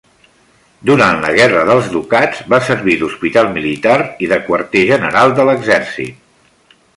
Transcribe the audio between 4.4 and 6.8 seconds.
quarter general de l'exèrcit.